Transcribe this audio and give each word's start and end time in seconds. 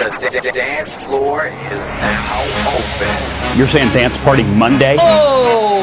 The 0.00 0.50
dance 0.54 0.96
floor 0.96 1.44
is 1.44 1.88
now 2.00 2.40
open. 2.72 3.58
You're 3.58 3.68
saying 3.68 3.92
dance 3.92 4.16
party 4.24 4.44
Monday? 4.44 4.96
Oh. 4.98 5.82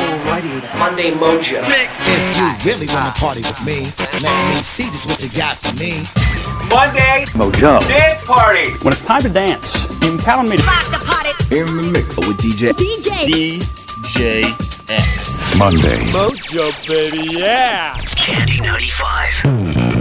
Monday 0.79 1.11
mojo. 1.11 1.61
If 1.61 2.25
you 2.35 2.71
really 2.71 2.87
want 2.87 3.13
to 3.13 3.21
party 3.21 3.41
with 3.41 3.63
me, 3.63 3.85
let 4.19 4.33
me 4.49 4.55
see 4.55 4.85
just 4.85 5.05
what 5.05 5.21
you 5.21 5.29
got 5.37 5.55
for 5.57 5.69
me. 5.77 6.01
Monday 6.73 7.25
mojo 7.37 7.77
dance 7.87 8.25
party. 8.25 8.71
When 8.83 8.91
it's 8.91 9.03
time 9.03 9.21
to 9.21 9.29
dance, 9.29 9.85
in 10.01 10.17
can 10.17 10.49
me 10.49 10.57
to 10.57 10.63
rock 10.63 10.89
the 10.89 10.97
party 11.05 11.29
in 11.55 11.67
the 11.67 11.83
mix 11.93 12.17
with 12.17 12.37
DJ 12.37 12.73
DJ 12.73 13.61
DJ 14.01 14.89
X 14.89 15.55
Monday 15.59 16.01
mojo 16.09 16.73
baby 16.87 17.37
yeah. 17.37 17.93
Candy 18.15 18.61
ninety 18.61 18.89
five. 18.89 19.96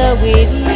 together 0.00 0.22
with 0.22 0.64
you. 0.64 0.69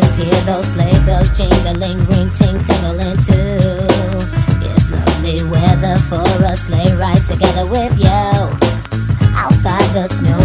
just 0.00 0.18
hear 0.18 0.40
those 0.42 0.66
sleigh 0.74 0.98
bells 1.06 1.30
jingling, 1.38 1.98
ring 2.10 2.28
ting 2.34 2.58
tingling 2.64 3.16
too. 3.22 3.62
It's 4.66 4.90
lovely 4.90 5.38
weather 5.48 5.98
for 6.10 6.26
a 6.42 6.56
sleigh 6.56 6.92
ride 6.96 7.24
together 7.28 7.64
with 7.64 7.96
you. 7.96 8.26
Outside 9.38 9.86
the 9.94 10.08
snow 10.08 10.43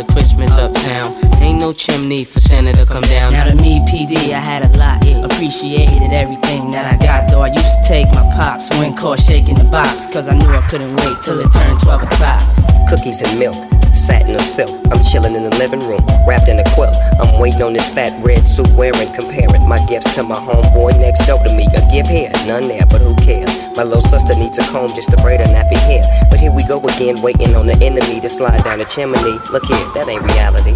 a 0.00 0.12
Christmas 0.12 0.50
uptown, 0.52 1.12
ain't 1.42 1.60
no 1.60 1.72
chimney 1.72 2.24
for 2.24 2.40
Santa 2.40 2.72
to 2.72 2.86
come 2.86 3.02
down. 3.02 3.32
Now 3.32 3.44
to 3.44 3.54
me, 3.54 3.80
PD, 3.80 4.32
I 4.32 4.40
had 4.40 4.64
a 4.64 4.78
lot. 4.78 5.04
Appreciated 5.24 6.12
everything 6.12 6.70
that 6.70 6.88
I 6.88 6.96
got, 6.96 7.30
though 7.30 7.42
I 7.42 7.48
used 7.48 7.64
to 7.64 7.82
take 7.84 8.08
my 8.08 8.24
pops 8.36 8.70
when 8.78 8.96
caught 8.96 9.20
shaking 9.20 9.56
the 9.56 9.64
box. 9.64 10.10
Cause 10.12 10.26
I 10.28 10.34
knew 10.34 10.48
I 10.48 10.66
couldn't 10.68 10.96
wait 10.96 11.16
till 11.22 11.38
it 11.40 11.52
turned 11.52 11.80
12 11.80 12.02
o'clock. 12.04 12.40
cookies 12.88 13.20
and 13.20 13.38
milk, 13.38 13.56
satin 13.94 14.34
or 14.34 14.40
silk. 14.40 14.70
I'm 14.90 15.04
chilling 15.04 15.34
in 15.34 15.44
the 15.44 15.54
living 15.60 15.80
room, 15.80 16.00
wrapped 16.26 16.48
in 16.48 16.58
a 16.58 16.64
quilt. 16.72 16.96
I'm 17.20 17.38
waiting 17.38 17.62
on 17.62 17.72
this 17.74 17.92
fat 17.92 18.16
red 18.24 18.46
suit 18.46 18.70
wearing, 18.76 19.12
comparing 19.12 19.68
my 19.68 19.84
gifts 19.86 20.14
to 20.16 20.22
my 20.22 20.36
homeboy 20.36 20.98
next 20.98 21.26
door 21.26 21.42
to 21.44 21.52
me. 21.52 21.68
A 21.76 21.82
gift 21.92 22.08
here, 22.08 22.32
none 22.46 22.68
there, 22.68 22.86
but 22.88 23.02
who 23.02 23.14
cares? 23.16 23.49
My 23.80 23.84
little 23.84 24.02
sister 24.02 24.34
needs 24.36 24.58
a 24.58 24.62
comb 24.64 24.90
just 24.94 25.10
to 25.10 25.16
braid 25.22 25.40
her 25.40 25.46
nappy 25.46 25.78
hair. 25.78 26.02
But 26.28 26.38
here 26.38 26.52
we 26.52 26.62
go 26.64 26.78
again, 26.80 27.22
waiting 27.22 27.56
on 27.56 27.64
the 27.64 27.72
enemy 27.82 28.20
to 28.20 28.28
slide 28.28 28.62
down 28.62 28.78
the 28.78 28.84
chimney. 28.84 29.16
Look 29.50 29.64
here, 29.64 29.78
that 29.94 30.06
ain't 30.06 30.22
reality. 30.22 30.74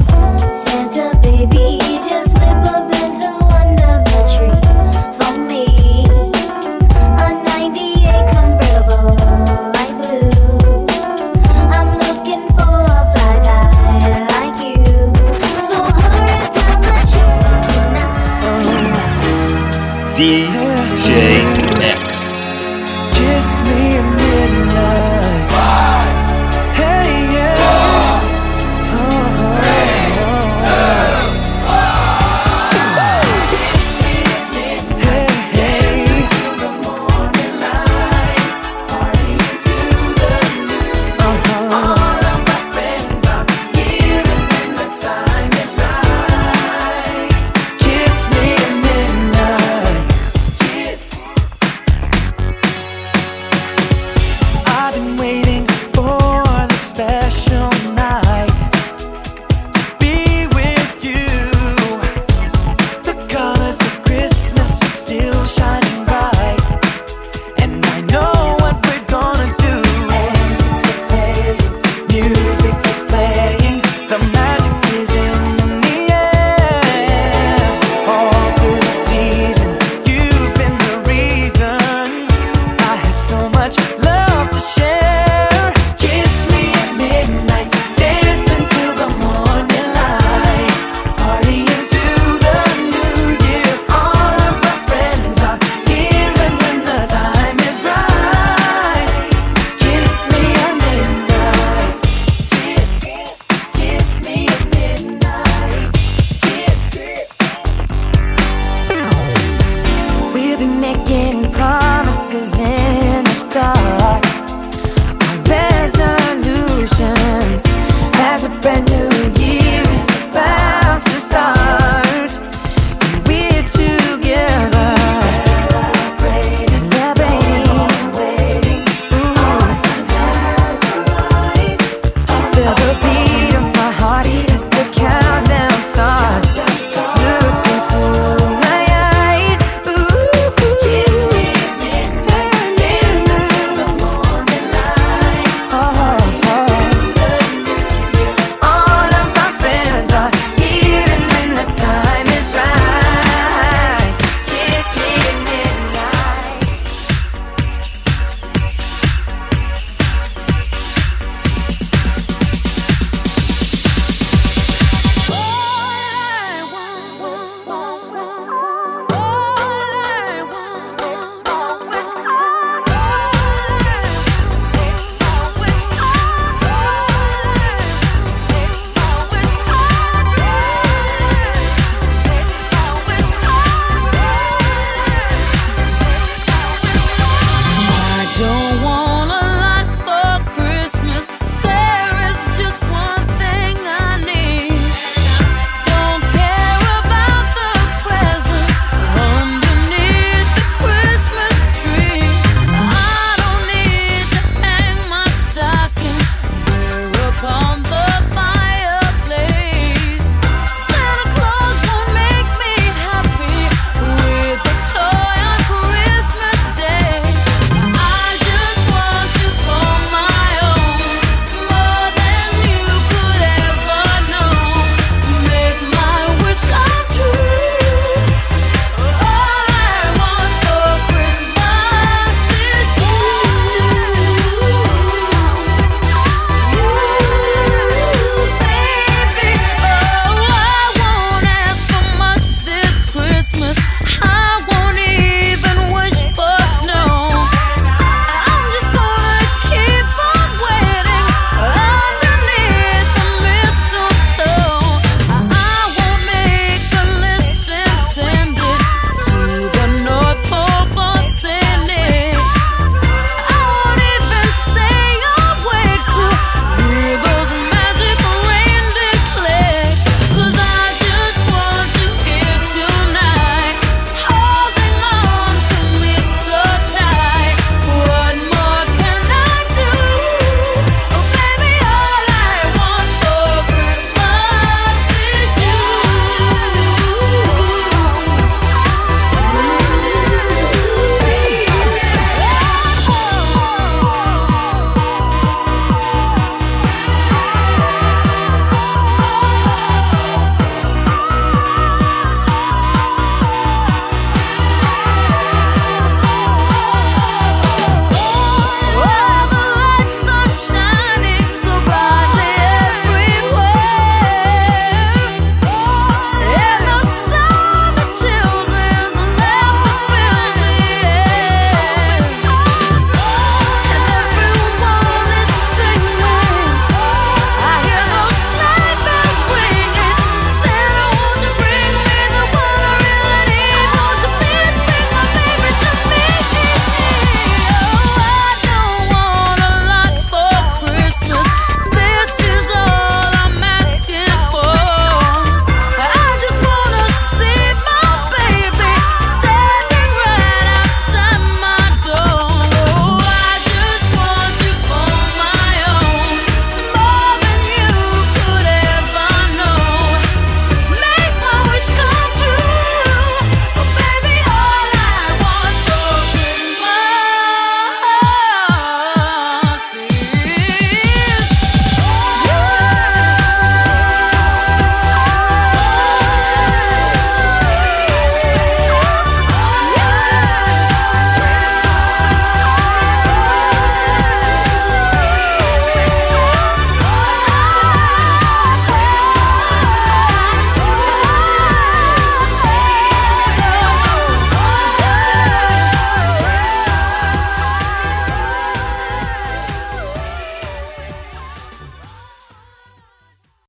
Santa 0.65 1.12
baby, 1.21 1.79
just 2.01 2.31
slip 2.33 2.65
up 2.65 2.89
into 2.89 3.29
under 3.53 4.01
the 4.09 4.25
tree 4.33 4.56
for 5.21 5.37
me. 5.37 5.69
A 7.21 7.45
98 7.45 8.25
convertible, 8.33 9.21
light 9.77 9.93
blue. 10.00 10.89
I'm 11.77 12.00
looking 12.00 12.49
for 12.57 12.73
a 12.89 13.05
fly 13.12 13.37
guy 13.45 14.33
like 14.33 14.57
you. 14.65 14.81
So 15.69 15.77
hurry 15.93 16.41
down 16.57 16.81
the 16.81 16.97
chimney 17.12 17.69
tonight. 17.69 18.17
DJ 20.17 21.63